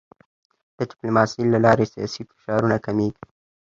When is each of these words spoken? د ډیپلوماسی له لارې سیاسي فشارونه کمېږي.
د 0.77 0.79
ډیپلوماسی 0.89 1.41
له 1.53 1.57
لارې 1.65 1.85
سیاسي 1.93 2.21
فشارونه 2.29 2.77
کمېږي. 2.85 3.23